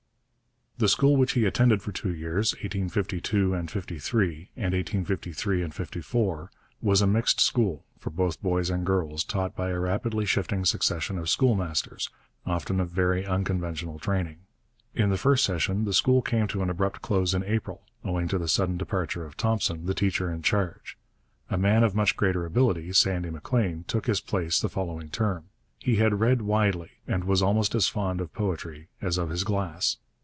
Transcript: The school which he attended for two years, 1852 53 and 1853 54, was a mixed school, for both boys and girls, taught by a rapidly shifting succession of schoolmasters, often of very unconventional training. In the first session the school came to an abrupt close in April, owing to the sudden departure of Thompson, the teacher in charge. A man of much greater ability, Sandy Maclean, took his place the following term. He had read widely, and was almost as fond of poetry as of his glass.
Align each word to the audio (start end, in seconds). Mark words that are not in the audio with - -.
The 0.77 0.89
school 0.89 1.15
which 1.15 1.33
he 1.33 1.45
attended 1.45 1.83
for 1.83 1.91
two 1.91 2.11
years, 2.11 2.53
1852 2.55 3.53
53 3.67 4.49
and 4.57 4.73
1853 4.73 5.69
54, 5.69 6.51
was 6.81 7.03
a 7.03 7.05
mixed 7.05 7.39
school, 7.39 7.85
for 7.99 8.09
both 8.09 8.41
boys 8.41 8.71
and 8.71 8.83
girls, 8.83 9.23
taught 9.23 9.55
by 9.55 9.69
a 9.69 9.77
rapidly 9.79 10.25
shifting 10.25 10.65
succession 10.65 11.19
of 11.19 11.29
schoolmasters, 11.29 12.09
often 12.47 12.79
of 12.79 12.89
very 12.89 13.23
unconventional 13.27 13.99
training. 13.99 14.37
In 14.95 15.11
the 15.11 15.19
first 15.19 15.43
session 15.45 15.85
the 15.85 15.93
school 15.93 16.23
came 16.23 16.47
to 16.47 16.63
an 16.63 16.69
abrupt 16.71 17.03
close 17.03 17.35
in 17.35 17.43
April, 17.43 17.83
owing 18.03 18.27
to 18.29 18.39
the 18.39 18.47
sudden 18.47 18.77
departure 18.77 19.23
of 19.23 19.37
Thompson, 19.37 19.85
the 19.85 19.93
teacher 19.93 20.31
in 20.31 20.41
charge. 20.41 20.97
A 21.51 21.59
man 21.59 21.83
of 21.83 21.93
much 21.93 22.17
greater 22.17 22.43
ability, 22.43 22.91
Sandy 22.93 23.29
Maclean, 23.29 23.85
took 23.87 24.07
his 24.07 24.19
place 24.19 24.59
the 24.59 24.67
following 24.67 25.09
term. 25.09 25.49
He 25.77 25.97
had 25.97 26.19
read 26.19 26.41
widely, 26.41 26.89
and 27.07 27.25
was 27.25 27.43
almost 27.43 27.75
as 27.75 27.87
fond 27.87 28.19
of 28.19 28.33
poetry 28.33 28.87
as 28.99 29.19
of 29.19 29.29
his 29.29 29.43
glass. 29.43 29.97